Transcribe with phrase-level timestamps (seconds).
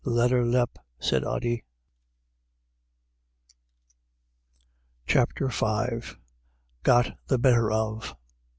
[0.19, 1.57] "Let her lep," said Ody.
[1.57, 1.61] i
[5.05, 5.63] CHAPTER V.
[5.63, 6.15] i i
[6.81, 8.15] GOT THE BETTER OF.